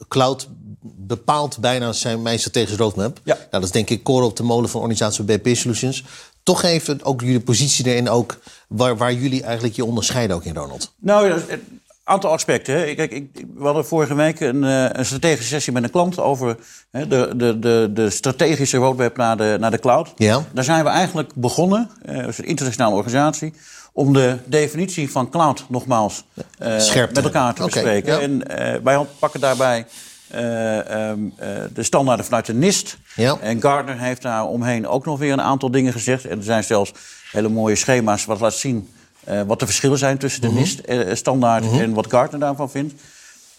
Cloud 0.08 0.48
bepaalt 0.82 1.58
bijna 1.58 1.92
zijn, 1.92 2.22
mijn 2.22 2.38
strategische 2.38 2.76
roadmap. 2.76 3.20
Ja. 3.24 3.34
Nou, 3.34 3.48
dat 3.50 3.62
is 3.62 3.70
denk 3.70 3.90
ik 3.90 4.02
koren 4.02 4.26
op 4.26 4.36
de 4.36 4.42
molen 4.42 4.68
van 4.70 4.80
organisatie 4.80 5.24
BP 5.24 5.56
Solutions. 5.56 6.04
Toch 6.42 6.62
even 6.62 7.04
ook 7.04 7.20
jullie 7.20 7.40
positie 7.40 7.86
erin, 7.86 8.08
ook 8.08 8.38
waar, 8.68 8.96
waar 8.96 9.12
jullie 9.12 9.42
eigenlijk 9.42 9.74
je 9.76 9.84
onderscheiden 9.84 10.36
ook 10.36 10.44
in, 10.44 10.54
Ronald. 10.54 10.92
Nou, 10.98 11.30
een 11.30 11.60
aantal 12.04 12.30
aspecten. 12.30 12.74
Kijk, 12.96 12.98
ik, 12.98 13.12
ik- 13.12 13.46
we 13.56 13.64
hadden 13.64 13.86
vorige 13.86 14.14
week 14.14 14.40
een, 14.40 14.64
eh, 14.64 14.86
een 14.92 15.04
strategische 15.06 15.48
sessie 15.54 15.72
met 15.72 15.82
een 15.82 15.90
klant 15.90 16.18
over 16.18 16.56
hè, 16.90 17.06
de, 17.08 17.32
de, 17.36 17.58
de, 17.58 17.90
de 17.94 18.10
strategische 18.10 18.76
roadmap 18.76 19.16
naar 19.16 19.36
de, 19.36 19.56
naar 19.60 19.70
de 19.70 19.78
cloud. 19.78 20.12
Ja. 20.16 20.44
Daar 20.52 20.64
zijn 20.64 20.84
we 20.84 20.90
eigenlijk 20.90 21.34
begonnen, 21.34 21.90
eh, 22.04 22.26
als 22.26 22.38
een 22.38 22.44
internationale 22.44 22.94
organisatie, 22.94 23.52
om 23.92 24.12
de 24.12 24.36
definitie 24.44 25.10
van 25.10 25.30
cloud 25.30 25.64
nogmaals 25.68 26.24
eh, 26.58 26.76
met 27.12 27.24
elkaar 27.24 27.54
te 27.54 27.62
bespreken. 27.64 28.12
ja. 28.12 28.20
En 28.20 28.42
wij 28.84 29.06
pakken 29.18 29.40
daarbij 29.40 29.86
eh, 30.32 31.08
ehm, 31.10 31.18
eh, 31.36 31.48
de 31.74 31.82
standaarden 31.82 32.24
vanuit 32.24 32.46
de 32.46 32.54
NIST. 32.54 32.96
Ja. 33.14 33.36
En 33.40 33.60
Gardner 33.60 33.98
heeft 33.98 34.22
daar 34.22 34.46
omheen 34.46 34.86
ook 34.88 35.04
nog 35.04 35.18
weer 35.18 35.32
een 35.32 35.42
aantal 35.42 35.70
dingen 35.70 35.92
gezegd. 35.92 36.24
En 36.24 36.38
er 36.38 36.44
zijn 36.44 36.64
zelfs 36.64 36.92
hele 37.30 37.48
mooie 37.48 37.76
schema's 37.76 38.24
wat 38.24 38.40
laat 38.40 38.54
zien 38.54 38.88
eh, 39.24 39.40
wat 39.46 39.58
de 39.60 39.66
verschillen 39.66 39.98
zijn 39.98 40.18
tussen 40.18 40.40
de 40.40 40.48
Mhm. 40.48 40.56
NIST-standaard 40.56 41.64
en 41.72 41.92
wat 41.92 42.06
Gardner 42.10 42.40
daarvan 42.40 42.70
vindt. 42.70 42.94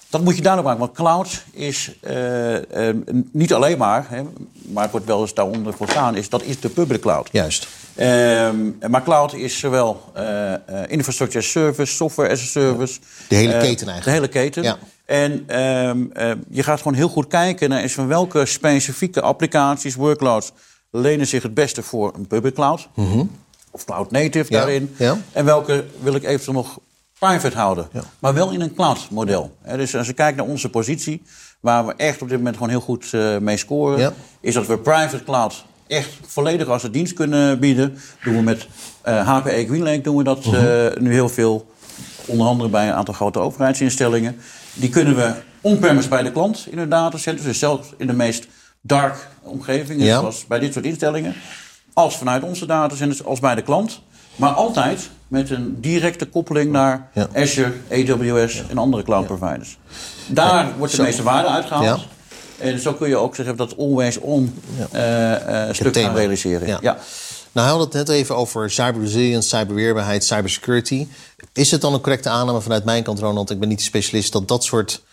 Dat 0.10 0.22
moet 0.22 0.36
je 0.36 0.42
duidelijk 0.42 0.74
maken, 0.74 0.86
want 0.86 0.98
cloud 0.98 1.44
is 1.52 1.92
eh, 2.02 2.88
eh, 2.90 2.96
niet 3.32 3.54
alleen 3.54 3.78
maar, 3.78 4.06
hè, 4.10 4.22
maar 4.54 4.84
het 4.84 4.92
wordt 4.92 5.06
wel 5.06 5.22
eens 5.22 5.34
daaronder 5.34 5.74
voor 5.74 5.90
staan, 5.90 6.16
is, 6.16 6.30
dat 6.30 6.44
is 6.44 6.60
de 6.60 6.70
public 6.70 7.02
cloud. 7.02 7.30
Juist. 7.32 7.68
Ehm, 7.96 8.56
maar 8.90 9.04
cloud 9.04 9.34
is 9.34 9.60
zowel 9.60 10.12
infrastructure 10.88 11.40
as 11.40 11.52
service, 11.52 11.96
software 11.96 12.30
as 12.30 12.42
a 12.42 12.46
service. 12.46 13.00
De 13.28 13.36
hele 13.36 13.58
keten 13.58 13.88
eigenlijk. 13.88 14.04
De 14.04 14.12
hele 14.12 14.28
keten. 14.28 14.64
Ja. 14.64 14.78
En 15.06 15.44
ehm, 15.48 16.04
eh, 16.14 16.32
je 16.50 16.64
gaat 16.64 16.78
gewoon 16.78 16.94
heel 16.94 17.10
goed 17.10 17.28
kijken 17.28 17.70
naar 17.70 17.82
eens 17.82 17.94
van 17.94 18.08
welke 18.08 18.46
specifieke 18.46 19.22
applicaties, 19.22 19.96
workloads 19.96 20.52
lenen 20.92 21.28
zich 21.28 21.44
het 21.44 21.54
beste 21.54 21.84
voor 21.84 22.14
een 22.16 22.28
public 22.28 22.54
cloud. 22.54 22.88
Of 23.72 23.86
cloud 23.86 24.12
native 24.12 24.44
Mhm. 24.46 24.54
Ja, 24.54 24.60
daarin. 24.60 24.96
ja. 24.98 25.18
En 25.32 25.46
welke 25.46 25.86
wil 26.02 26.16
ik 26.16 26.24
eventueel 26.24 26.54
nog 26.56 26.80
private 27.20 27.58
houden. 27.58 27.88
Ja. 27.94 28.04
Maar 28.20 28.34
wel 28.34 28.52
in 28.52 28.62
een 28.62 28.74
cloud 28.74 29.08
model. 29.10 29.56
Dus 29.76 29.96
als 29.96 30.08
je 30.08 30.14
kijkt 30.14 30.38
naar 30.38 30.46
onze 30.46 30.70
positie, 30.70 31.22
waar 31.60 31.86
we 31.86 31.94
echt 31.98 32.22
op 32.22 32.28
dit 32.30 32.38
moment 32.38 32.56
gewoon 32.56 32.70
heel 32.72 32.80
goed 32.82 33.10
eh, 33.14 33.38
mee 33.38 33.58
scoren, 33.58 34.14
is 34.42 34.54
dat 34.54 34.68
we 34.68 34.78
private 34.78 35.24
cloud 35.24 35.66
echt 35.88 36.10
volledig 36.28 36.68
als 36.68 36.84
een 36.84 36.92
dienst 36.92 37.14
kunnen 37.14 37.60
bieden. 37.60 37.98
Doen 38.24 38.36
we 38.36 38.42
met 38.42 38.68
eh, 39.02 39.28
HPE 39.28 39.66
GreenLake 39.68 40.02
doen 40.02 40.16
we 40.18 40.24
dat 40.24 40.46
Mhm. 40.46 40.56
eh, 40.56 40.98
nu 41.02 41.12
heel 41.14 41.30
veel. 41.30 41.72
Onder 42.26 42.48
andere 42.48 42.70
bij 42.70 42.88
een 42.88 42.94
aantal 42.94 43.14
grote 43.14 43.40
overheidsinstellingen. 43.40 44.36
Die 44.74 44.90
kunnen 44.90 45.16
we 45.16 45.34
on-premise 45.62 46.08
bij 46.10 46.24
de 46.24 46.32
klant 46.32 46.66
in 46.70 46.78
hun 46.78 46.90
datacenters. 46.90 47.46
Dus 47.48 47.60
zelfs 47.60 47.88
in 47.98 48.08
de 48.08 48.14
meest 48.14 48.48
dark 48.82 49.28
omgevingen, 49.42 50.06
Ja. 50.06 50.20
zoals 50.20 50.46
bij 50.48 50.60
dit 50.60 50.74
soort 50.74 50.86
instellingen. 50.86 51.36
Als 51.94 52.18
vanuit 52.18 52.44
onze 52.44 52.66
datacenters, 52.66 53.24
als 53.24 53.40
bij 53.40 53.56
de 53.56 53.62
klant. 53.62 54.02
Maar 54.36 54.52
altijd 54.52 55.10
met 55.28 55.50
een 55.50 55.78
directe 55.82 56.26
koppeling 56.26 56.72
naar 56.72 57.10
Ja. 57.14 57.28
Azure, 57.36 57.72
AWS 57.92 58.64
en 58.70 58.78
andere 58.78 59.04
cloud 59.04 59.26
providers. 59.26 59.78
Daar 60.28 60.68
wordt 60.78 60.92
de 60.92 60.98
Zo. 60.98 61.04
meeste 61.04 61.24
waarde 61.24 61.48
uitgehaald. 61.50 62.02
En 62.60 62.80
zo 62.80 62.94
kun 62.94 63.08
je 63.10 63.18
ook 63.18 63.36
zeggen 63.36 63.56
dat 63.56 63.78
always-on 63.78 64.60
Ja. 64.78 64.88
eh, 64.92 65.68
eh, 65.70 65.74
stuk 65.76 65.98
gaan 65.98 66.16
realiseren. 66.16 66.68
Ja. 66.68 66.78
Ja. 66.82 66.98
Nou, 67.52 67.68
we 67.68 67.74
hadden 67.74 68.00
het 68.00 68.08
net 68.08 68.18
even 68.18 68.36
over 68.36 68.72
cyber 68.72 69.02
resilience, 69.02 69.48
cyberweerbaarheid, 69.50 70.24
cybersecurity. 70.24 71.08
Is 71.54 71.72
het 71.72 71.82
dan 71.82 71.94
een 71.94 72.02
correcte 72.02 72.30
aanname 72.30 72.62
vanuit 72.62 72.86
mijn 72.86 73.04
kant, 73.04 73.20
Ronald? 73.20 73.50
Ik 73.52 73.60
ben 73.60 73.70
niet 73.70 73.78
de 73.78 73.84
specialist 73.84 74.32
dat 74.32 74.48
dat 74.48 74.64
soort 74.64 75.04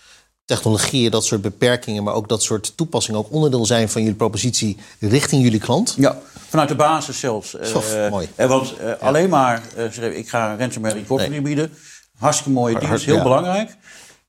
technologieën, 0.44 1.10
dat 1.10 1.24
soort 1.24 1.40
beperkingen, 1.42 2.02
maar 2.02 2.14
ook 2.14 2.28
dat 2.28 2.42
soort 2.42 2.76
toepassingen 2.76 3.20
ook 3.20 3.32
onderdeel 3.32 3.66
zijn 3.66 3.88
van 3.88 4.02
jullie 4.02 4.16
propositie 4.16 4.76
richting 5.00 5.42
jullie 5.42 5.60
klant? 5.60 5.94
Ja, 5.98 6.18
vanuit 6.48 6.68
de 6.68 6.74
basis 6.74 7.18
zelfs. 7.20 7.56
Sof, 7.62 7.94
Eh, 7.94 8.10
mooi. 8.10 8.28
eh, 8.34 8.48
want 8.48 8.76
eh, 8.76 8.92
alleen 9.00 9.28
maar, 9.28 9.62
ik 10.14 10.28
ga 10.28 10.56
ransomware 10.56 10.94
recovery 10.94 11.28
Nee. 11.30 11.40
bieden. 11.42 11.72
Hartstikke 12.18 12.52
mooie 12.52 12.78
dienst, 12.78 13.04
heel 13.04 13.14
ja. 13.16 13.22
belangrijk. 13.22 13.76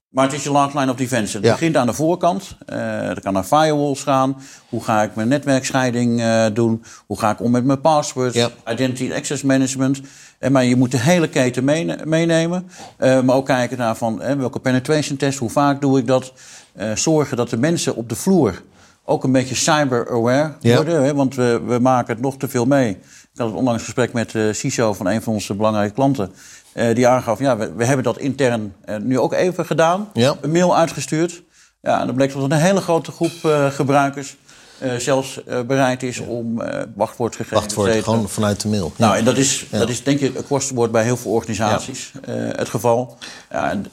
Maar 0.10 0.24
het 0.25 0.34
is 0.34 0.43
je 0.43 0.51
last 0.51 0.74
line 0.75 0.91
of 0.91 0.98
defense. 0.98 1.36
Het 1.38 1.46
Ja. 1.46 1.51
begint 1.51 1.77
aan 1.77 1.86
de 1.88 1.93
voorkant. 1.93 2.55
Eh 2.65 3.08
dat 3.08 3.20
kan 3.20 3.34
naar 3.34 3.43
firewalls 3.43 4.03
gaan. 4.03 4.41
Hoe 4.70 4.84
ga 4.84 5.03
ik 5.03 5.15
mijn 5.15 5.27
netwerkscheiding 5.27 6.24
doen? 6.53 6.84
Hoe 7.05 7.20
ga 7.20 7.31
ik 7.31 7.41
om 7.41 7.51
met 7.51 7.63
mijn 7.65 7.81
passwords? 7.81 8.36
Ja. 8.36 8.50
Identity 8.70 9.13
access 9.13 9.43
management. 9.43 10.01
En 10.41 10.51
maar 10.51 10.63
je 10.65 10.75
moet 10.75 10.91
de 10.91 11.00
hele 11.00 11.27
keten 11.29 11.63
meene- 11.63 11.98
meenemen. 12.05 12.69
Eh, 12.98 13.21
maar 13.21 13.36
ook 13.36 13.45
kijken 13.45 13.77
naar 13.77 13.95
van, 13.95 14.21
eh, 14.21 14.36
welke 14.36 14.60
penetration 14.60 15.17
test, 15.17 15.39
hoe 15.39 15.50
vaak 15.50 15.81
doe 15.81 16.00
ik 16.00 16.07
dat? 16.07 16.33
Eh, 16.74 16.95
zorgen 16.95 17.38
dat 17.38 17.50
de 17.50 17.57
mensen 17.57 17.95
op 17.95 18.10
de 18.10 18.15
vloer 18.15 18.62
ook 19.05 19.24
een 19.24 19.31
beetje 19.31 19.55
cyber-aware 19.55 20.53
worden. 20.62 21.15
Want 21.15 21.36
we, 21.36 21.62
we 21.65 21.79
maken 21.79 22.13
het 22.13 22.24
nog 22.24 22.38
te 22.38 22.48
veel 22.48 22.65
mee. 22.65 22.89
Ik 23.33 23.38
had 23.38 23.48
het 23.48 23.55
onlangs 23.57 23.83
gesprek 23.83 24.13
met 24.13 24.33
CISO 24.51 24.93
van 24.93 25.07
een 25.07 25.21
van 25.21 25.33
onze 25.33 25.55
belangrijke 25.55 25.93
klanten. 25.93 26.31
eh, 26.74 26.95
die 26.95 27.07
aangaf, 27.07 27.39
ja, 27.39 27.57
we, 27.57 27.74
we 27.74 27.86
hebben 27.86 28.03
dat 28.03 28.17
intern 28.17 28.74
eh, 28.86 28.95
nu 28.98 29.19
ook 29.19 29.33
even 29.33 29.65
gedaan. 29.65 30.10
Ja. 30.13 30.36
Een 30.41 30.51
mail 30.51 30.77
uitgestuurd. 30.77 31.43
Ja, 31.81 32.00
en 32.00 32.05
dan 32.05 32.15
bleek 32.15 32.33
dat 32.33 32.43
een 32.43 32.51
hele 32.51 32.81
grote 32.81 33.12
groep 33.12 33.31
eh, 33.43 33.65
gebruikers 33.71 34.38
eh, 34.81 34.95
zelfs 34.95 35.43
eh, 35.43 35.61
bereid 35.61 36.03
is 36.03 36.19
om 36.19 36.61
eh 36.61 36.83
wachtwoordgegevens 36.95 37.59
Wachtwoord, 37.59 37.88
et 37.89 37.93
cetera. 37.93 38.11
gewoon 38.13 38.29
vanuit 38.29 38.61
de 38.61 38.67
mail. 38.67 38.93
Nou, 38.95 39.17
en 39.17 39.25
dat 39.25 39.38
is, 39.38 39.65
dat 39.69 39.89
is 39.89 40.03
denk 40.03 40.19
ik 40.19 40.38
across 40.38 40.67
the 40.67 40.73
board 40.73 40.91
bij 40.91 41.03
heel 41.03 41.17
veel 41.17 41.31
organisaties 41.31 42.11
eh, 42.25 42.33
het 42.35 42.69
geval. 42.69 43.17
Ja, 43.51 43.69
en 43.69 43.85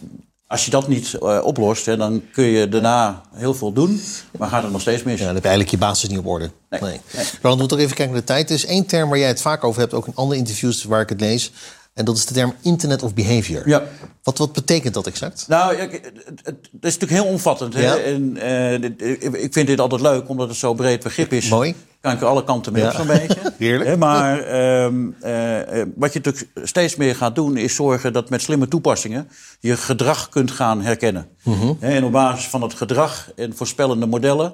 als 0.46 0.64
je 0.64 0.70
dat 0.70 0.88
niet 0.88 1.14
eh, 1.14 1.38
oplost, 1.42 1.86
hè, 1.86 1.96
dan 1.96 2.22
kun 2.32 2.44
je 2.44 2.68
daarna 2.68 3.22
heel 3.34 3.54
veel 3.54 3.72
doen, 3.72 4.00
maar 4.38 4.48
gaat 4.48 4.62
het 4.62 4.72
nog 4.72 4.80
steeds 4.80 5.02
mis. 5.02 5.18
Ja, 5.18 5.24
dan 5.24 5.34
heb 5.34 5.42
je 5.42 5.48
eigenlijk 5.48 5.70
je 5.70 5.86
basis 5.86 6.08
niet 6.08 6.18
op 6.18 6.26
orde. 6.26 6.50
Nee. 6.70 6.80
Nee. 6.80 6.90
Nee. 6.90 7.24
Ronald, 7.24 7.40
we 7.42 7.48
moeten 7.56 7.76
ook 7.76 7.82
even 7.82 7.96
kijken 7.96 8.14
naar 8.14 8.24
de 8.24 8.32
tijd. 8.32 8.48
Er 8.48 8.54
is 8.54 8.66
één 8.66 8.86
term 8.86 9.08
waar 9.08 9.18
jij 9.18 9.28
het 9.28 9.40
vaak 9.40 9.64
over 9.64 9.80
hebt, 9.80 9.94
ook 9.94 10.06
in 10.06 10.14
andere 10.14 10.38
interviews 10.40 10.84
waar 10.84 11.00
ik 11.00 11.08
het 11.08 11.20
lees. 11.20 11.52
En 11.98 12.04
dat 12.04 12.16
is 12.16 12.26
de 12.26 12.34
term 12.34 12.54
Internet 12.62 13.02
of 13.02 13.14
Behavior. 13.14 13.68
Ja. 13.68 13.82
Wat, 14.22 14.38
wat 14.38 14.52
betekent 14.52 14.94
dat 14.94 15.06
exact? 15.06 15.44
Nou, 15.48 15.76
ja, 15.76 15.82
het, 16.42 16.56
is 16.80 16.98
natuurlijk 16.98 17.10
heel 17.10 17.24
omvattend. 17.32 17.74
Hè? 17.74 17.82
Ja. 17.82 17.96
En, 17.96 18.36
eh, 18.36 18.80
dit- 18.80 19.02
ik- 19.02 19.34
ik 19.34 19.52
vind 19.52 19.66
dit 19.66 19.80
altijd 19.80 20.00
leuk, 20.00 20.28
omdat 20.28 20.48
het 20.48 20.56
zo 20.56 20.74
breed 20.74 21.02
begrip 21.02 21.32
is. 21.32 21.48
Mooi. 21.48 21.74
Kan 22.00 22.12
ik 22.12 22.20
er 22.20 22.26
alle 22.26 22.44
kanten 22.44 22.72
mee 22.72 22.82
Ja. 22.82 22.88
op 22.88 22.94
zo'n 22.94 23.06
beetje. 23.06 23.52
Heerlijk. 23.58 23.90
Hè, 23.90 23.96
maar 23.96 24.38
ehm, 24.40 24.94
eh, 25.20 25.80
eh, 25.80 25.86
wat 25.96 26.12
je 26.12 26.20
natuurlijk 26.24 26.50
steeds 26.68 26.96
meer 26.96 27.14
gaat 27.16 27.34
doen... 27.34 27.56
is 27.56 27.74
zorgen 27.74 28.12
dat 28.12 28.30
met 28.30 28.42
slimme 28.42 28.68
toepassingen... 28.68 29.28
je 29.60 29.76
gedrag 29.76 30.28
kunt 30.28 30.50
gaan 30.50 30.82
herkennen. 30.82 31.28
Mhm. 31.42 31.72
Hè, 31.78 31.94
en 31.94 32.04
op 32.04 32.12
basis 32.12 32.46
van 32.46 32.62
het 32.62 32.74
gedrag 32.74 33.30
en 33.36 33.56
voorspellende 33.56 34.06
modellen... 34.06 34.52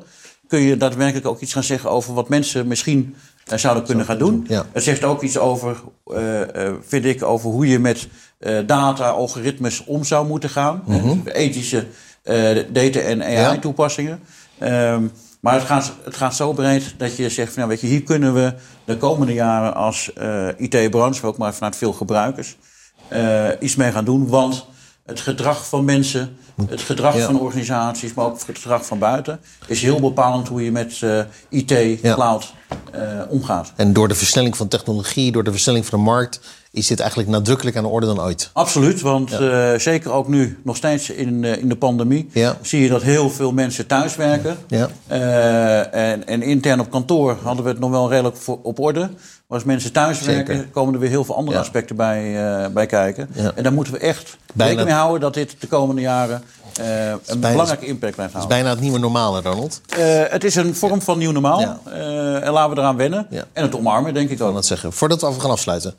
kun 0.49 0.61
je 0.61 0.77
daadwerkelijk 0.77 1.27
ook 1.27 1.41
iets 1.41 1.53
gaan 1.53 1.65
zeggen 1.65 1.91
over 1.91 2.15
wat 2.15 2.29
mensen 2.29 2.67
misschien... 2.67 3.15
eh, 3.47 3.59
zouden 3.59 3.85
kunnen 3.85 4.05
gaan 4.05 4.19
doen. 4.19 4.45
ja. 4.49 4.65
Het 4.73 4.83
zegt 4.83 5.05
ook 5.05 5.23
iets 5.23 5.39
over, 5.39 5.77
eh, 6.07 6.67
eh, 6.67 6.75
vind 6.87 7.05
ik, 7.05 7.23
over 7.23 7.51
hoe 7.51 7.67
je 7.67 7.79
met 7.79 8.09
eh, 8.39 8.59
data, 8.67 9.09
algoritmes 9.09 9.85
om 9.85 10.05
zou 10.05 10.27
moeten 10.27 10.51
gaan. 10.51 10.83
Hè, 10.89 11.03
dus 11.23 11.33
ethische 11.33 11.87
data- 12.73 13.01
en 13.01 13.23
AI-toepassingen. 13.23 14.21
Ehm, 14.59 15.03
maar 15.41 15.55
het 15.55 15.63
gaat, 15.63 15.93
het 16.05 16.17
gaat 16.17 16.35
zo 16.35 16.53
breed 16.53 16.95
dat 16.99 17.17
je 17.17 17.29
zegt, 17.29 17.49
van, 17.49 17.57
nou, 17.57 17.69
weet 17.69 17.81
je, 17.81 17.87
hier 17.87 18.03
kunnen 18.03 18.35
we 18.35 18.55
de 18.85 18.97
komende 18.97 19.33
jaren 19.33 19.75
als 19.75 20.13
IT-branche, 20.57 21.27
ook 21.27 21.39
maar 21.39 21.55
vanuit 21.55 21.77
veel 21.77 21.93
gebruikers, 21.93 22.57
iets 23.61 23.77
mee 23.77 23.93
gaan 23.93 24.05
doen. 24.05 24.29
Want 24.29 24.67
het 25.05 25.21
gedrag 25.21 25.69
van 25.69 25.85
mensen, 25.85 26.37
het 26.69 26.81
gedrag 26.81 27.17
Ja. 27.17 27.27
van 27.27 27.41
organisaties, 27.41 28.15
maar 28.15 28.25
ook 28.25 28.33
het 28.47 28.59
gedrag 28.59 28.87
van 28.87 28.99
buiten, 28.99 29.41
is 29.67 29.83
heel 29.83 30.01
bepalend 30.01 30.49
hoe 30.49 30.65
je 30.65 30.71
met 30.73 30.99
eh, 31.03 31.21
IT, 31.49 31.71
Ja. 32.03 32.15
cloud 32.15 32.55
eh, 32.93 33.21
omgaat. 33.29 33.73
En 33.77 33.93
door 33.93 34.09
de 34.09 34.15
versnelling 34.15 34.57
van 34.57 34.69
technologie, 34.69 35.33
door 35.33 35.45
de 35.45 35.51
versnelling 35.51 35.87
van 35.87 35.99
de 35.99 36.05
markt, 36.05 36.41
is 36.75 36.87
dit 36.87 37.01
eigenlijk 37.01 37.31
nadrukkelijk 37.31 37.77
aan 37.77 37.83
de 37.83 37.89
orde 37.89 38.07
dan 38.07 38.21
ooit. 38.21 38.51
Absoluut, 38.53 39.01
want 39.01 39.33
eh, 39.33 39.75
zeker 39.77 40.13
ook 40.13 40.29
nu, 40.29 40.59
nog 40.65 40.77
steeds 40.77 41.11
in, 41.11 41.45
eh, 41.45 41.57
in 41.59 41.69
de 41.69 41.77
pandemie, 41.77 42.29
Ja. 42.33 42.57
zie 42.63 42.83
je 42.83 42.89
dat 42.89 43.03
heel 43.03 43.31
veel 43.31 43.53
mensen 43.53 43.87
thuiswerken. 43.87 44.57
Ja. 44.69 44.89
Eh, 45.07 46.11
en, 46.11 46.27
en 46.27 46.43
intern 46.43 46.81
op 46.81 46.91
kantoor 46.91 47.37
hadden 47.43 47.65
we 47.65 47.71
het 47.71 47.79
nog 47.81 47.91
wel 47.91 48.09
redelijk 48.11 48.37
voor- 48.37 48.59
op 48.63 48.79
orde. 48.79 49.01
Maar 49.01 49.59
als 49.59 49.65
mensen 49.65 49.93
thuiswerken, 49.93 50.55
Zeker. 50.57 50.71
komen 50.71 50.95
er 50.95 51.01
weer 51.01 51.09
heel 51.09 51.25
veel 51.25 51.37
andere 51.37 51.59
aspecten 51.59 51.97
bij, 51.97 52.37
bij 52.73 52.87
kijken. 52.87 53.29
Ja. 53.33 53.53
En 53.55 53.63
daar 53.63 53.73
moeten 53.73 53.93
we 53.93 53.99
echt 53.99 54.37
rekening 54.57 54.85
mee 54.85 54.95
houden 54.95 55.21
dat 55.21 55.35
dit 55.35 55.57
de 55.59 55.67
komende 55.67 56.01
jaren 56.01 56.43
een 57.27 57.41
belangrijke 57.41 57.87
impact 57.87 58.15
blijft 58.15 58.17
Dat 58.17 58.27
is 58.27 58.33
houden. 58.33 58.49
bijna 58.49 58.71
het 58.71 58.81
nieuwe 58.81 58.99
normale, 58.99 59.41
Ronald. 59.41 59.81
Het 60.31 60.45
is 60.45 60.55
een 60.55 60.75
vorm 60.75 61.03
van 61.03 61.19
nieuw 61.19 61.31
normaal. 61.33 61.61
Ja. 61.61 61.79
En 62.41 62.53
laten 62.53 62.75
we 62.75 62.81
eraan 62.81 62.97
wennen. 62.97 63.27
Ja. 63.31 63.45
En 63.53 63.63
het 63.63 63.77
omarmen, 63.77 64.15
denk 64.15 64.31
ik 64.31 64.39
Ik 64.39 64.45
ook. 64.45 64.55
dat 64.55 64.67
zeggen. 64.67 64.93
Voordat 64.93 65.21
we 65.21 65.27
af 65.27 65.37
gaan 65.37 65.51
afsluiten. 65.51 65.95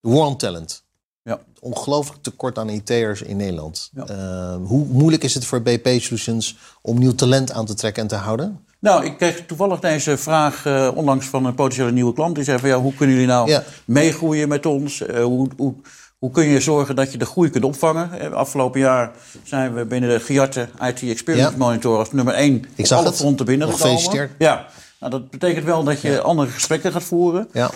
De 0.00 0.08
war 0.10 0.26
on 0.26 0.36
talent. 0.36 0.82
Ja. 1.22 1.38
Ongelooflijk 1.60 2.22
tekort 2.22 2.58
aan 2.58 2.68
IT'ers 2.68 3.22
in 3.22 3.36
Nederland. 3.36 3.90
Ja. 3.94 4.04
Eh, 4.06 4.56
hoe 4.66 4.86
moeilijk 4.86 5.24
is 5.24 5.34
het 5.34 5.44
voor 5.44 5.62
BP 5.62 5.86
Solutions 6.00 6.56
om 6.82 6.98
nieuw 6.98 7.14
talent 7.14 7.52
aan 7.52 7.66
te 7.66 7.74
trekken 7.74 8.02
en 8.02 8.08
te 8.08 8.14
houden? 8.14 8.64
Nou, 8.80 9.04
ik 9.04 9.16
kreeg 9.16 9.46
toevallig 9.46 9.80
deze 9.80 10.16
vraag 10.16 10.66
eh, 10.66 10.90
onlangs 10.94 11.26
van 11.26 11.44
een 11.44 11.54
potentiële 11.54 11.92
nieuwe 11.92 12.12
klant. 12.12 12.34
Die 12.34 12.44
zei 12.44 12.58
van, 12.58 12.68
ja, 12.68 12.80
hoe 12.80 12.94
kunnen 12.94 13.14
jullie 13.14 13.30
nou 13.30 13.48
Ja. 13.50 13.62
meegroeien 13.84 14.48
met 14.48 14.66
ons? 14.66 15.00
Eh, 15.02 15.22
hoe, 15.24 15.48
hoe, 15.56 15.74
hoe 16.18 16.30
kun 16.30 16.44
je 16.44 16.60
zorgen 16.60 16.96
dat 16.96 17.12
je 17.12 17.18
de 17.18 17.24
groei 17.26 17.50
kunt 17.50 17.64
opvangen? 17.64 18.20
Eh, 18.20 18.32
afgelopen 18.32 18.80
jaar 18.80 19.12
zijn 19.42 19.74
we 19.74 19.84
binnen 19.84 20.10
de 20.10 20.20
GIARTE 20.20 20.68
IT 20.80 21.02
Experience 21.02 21.50
Ja. 21.50 21.56
Monitor 21.56 21.98
als 21.98 22.12
nummer 22.12 22.34
één 22.34 22.54
Ik 22.56 22.68
op 22.78 22.86
zag 22.86 22.98
alle 22.98 23.06
het. 23.08 23.16
fronten 23.16 23.46
binnengekomen. 23.46 23.88
Gefeliciteerd. 23.88 24.30
Ja, 24.38 24.66
nou, 25.00 25.12
dat 25.12 25.30
betekent 25.30 25.64
wel 25.64 25.84
dat 25.84 26.00
je 26.00 26.20
andere 26.20 26.50
gesprekken 26.50 26.92
gaat 26.92 27.02
voeren. 27.02 27.48
Ja. 27.52 27.70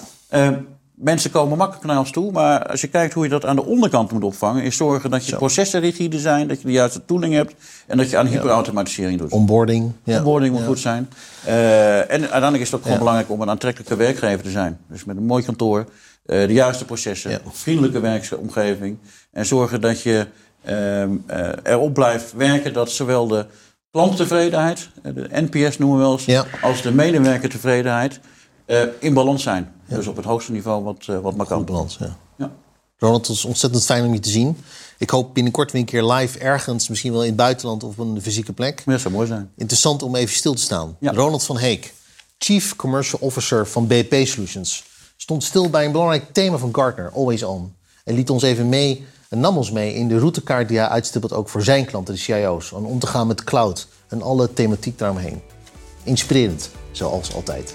Mensen 1.02 1.30
komen 1.30 1.58
makkelijk 1.58 1.86
naar 1.86 1.98
ons 1.98 2.10
toe, 2.10 2.32
maar 2.32 2.66
als 2.66 2.80
je 2.80 2.86
kijkt 2.86 3.14
hoe 3.14 3.24
je 3.24 3.30
dat 3.30 3.44
aan 3.44 3.56
de 3.56 3.64
onderkant 3.64 4.12
moet 4.12 4.24
opvangen, 4.24 4.62
is 4.62 4.76
zorgen 4.76 5.10
dat 5.10 5.26
je 5.26 5.36
processen 5.36 5.80
rigide 5.80 6.18
zijn, 6.18 6.48
dat 6.48 6.60
je 6.60 6.66
de 6.66 6.72
juiste 6.72 7.04
tooling 7.04 7.34
hebt 7.34 7.54
en 7.86 7.96
dat 7.96 8.10
je 8.10 8.16
aan 8.18 8.26
hyperautomatisering 8.26 9.18
doet. 9.18 9.30
Onboarding. 9.32 9.92
Ja. 10.04 10.16
Onboarding 10.18 10.52
moet 10.52 10.60
Ja. 10.60 10.66
goed 10.66 10.78
zijn. 10.78 11.08
Eh, 11.44 11.98
en 11.98 12.20
uiteindelijk 12.20 12.62
is 12.62 12.66
het 12.66 12.74
ook 12.74 12.80
gewoon 12.82 12.92
Ja. 12.96 13.02
belangrijk 13.02 13.30
om 13.30 13.40
een 13.40 13.50
aantrekkelijke 13.50 13.96
werkgever 13.96 14.42
te 14.44 14.50
zijn. 14.50 14.78
Dus 14.88 15.04
met 15.04 15.16
een 15.16 15.26
mooi 15.26 15.44
kantoor, 15.44 15.86
eh, 16.26 16.46
de 16.46 16.52
juiste 16.52 16.84
processen, 16.84 17.40
vriendelijke 17.52 18.00
werkomgeving. 18.00 18.98
En 19.32 19.46
zorgen 19.46 19.80
dat 19.80 20.02
je 20.02 20.26
eh, 20.62 21.02
erop 21.62 21.94
blijft 21.94 22.32
werken 22.32 22.72
dat 22.72 22.90
zowel 22.90 23.26
de 23.26 23.46
klanttevredenheid, 23.90 24.88
de 25.02 25.28
NPS 25.30 25.78
noemen 25.78 25.98
we 25.98 26.02
wel 26.04 26.12
eens, 26.12 26.46
als 26.62 26.82
de 26.82 26.92
medewerkertevredenheid 26.92 28.20
eh, 28.64 28.82
in 28.98 29.14
balans 29.14 29.42
zijn. 29.42 29.72
Dus 29.88 30.06
op 30.06 30.16
het 30.16 30.24
hoogste 30.24 30.52
niveau 30.52 30.84
wat, 30.84 31.04
eh, 31.06 31.18
wat 31.18 31.36
maar 31.36 31.46
kan. 31.46 31.64
Balans, 31.64 31.96
ja. 32.00 32.16
Ja. 32.36 32.50
Ronald, 32.98 33.26
het 33.26 33.36
is 33.36 33.44
ontzettend 33.44 33.84
fijn 33.84 34.04
om 34.04 34.12
je 34.12 34.20
te 34.20 34.30
zien. 34.30 34.56
Ik 34.98 35.10
hoop 35.10 35.34
binnenkort 35.34 35.72
weer 35.72 35.80
een 35.80 35.86
keer 35.86 36.04
live 36.04 36.38
ergens, 36.38 36.88
misschien 36.88 37.12
wel 37.12 37.20
in 37.20 37.26
het 37.26 37.36
buitenland 37.36 37.84
of 37.84 37.98
op 37.98 38.06
een 38.06 38.22
fysieke 38.22 38.52
plek. 38.52 38.82
Maar 38.84 38.94
dat 38.94 39.02
zou 39.02 39.14
mooi 39.14 39.26
zijn. 39.26 39.50
Interessant 39.56 40.02
om 40.02 40.14
even 40.14 40.34
stil 40.34 40.54
te 40.54 40.62
staan. 40.62 40.96
Ja. 41.00 41.12
Ronald 41.12 41.44
van 41.44 41.58
Heek, 41.58 41.92
Chief 42.38 42.76
Commercial 42.76 43.20
Officer 43.22 43.66
van 43.66 43.86
BP 43.86 44.26
Solutions, 44.26 44.84
stond 45.16 45.44
stil 45.44 45.70
bij 45.70 45.84
een 45.84 45.92
belangrijk 45.92 46.32
thema 46.32 46.56
van 46.56 46.74
Gartner, 46.74 47.10
Always 47.14 47.42
On. 47.42 47.74
En 48.04 48.14
liet 48.14 48.30
ons 48.30 48.42
even 48.42 48.68
mee 48.68 49.06
en 49.28 49.40
nam 49.40 49.56
ons 49.56 49.70
mee 49.70 49.94
in 49.94 50.08
de 50.08 50.18
routekaart 50.18 50.68
die 50.68 50.78
hij 50.78 50.88
uitstippelt 50.88 51.32
ook 51.32 51.48
voor 51.48 51.62
zijn 51.62 51.84
klanten, 51.84 52.14
de 52.14 52.20
CIO's. 52.20 52.72
Om 52.72 52.84
om 52.84 52.98
te 52.98 53.06
gaan 53.06 53.26
met 53.26 53.44
cloud 53.44 53.88
en 54.08 54.22
alle 54.22 54.52
thematiek 54.52 54.98
daaromheen. 54.98 55.40
Inspirerend, 56.02 56.70
zoals 56.90 57.34
altijd. 57.34 57.74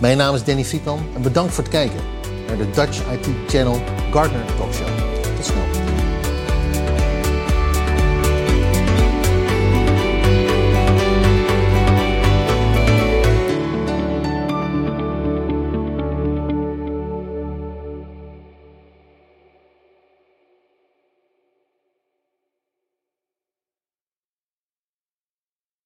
Mijn 0.00 0.16
naam 0.16 0.34
is 0.34 0.44
Danny 0.44 0.64
Friedman 0.64 1.06
en 1.14 1.22
bedankt 1.22 1.54
voor 1.54 1.64
het 1.64 1.72
kijken 1.72 2.00
naar 2.46 2.56
de 2.56 2.70
Dutch 2.70 2.98
IT 3.12 3.28
Channel 3.48 3.80
Gartner 4.10 4.44
Talkshow. 4.56 4.88
Tot 5.36 5.44
snel. 5.44 5.75